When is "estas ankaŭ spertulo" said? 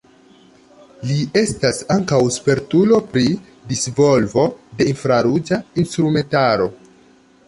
1.41-3.01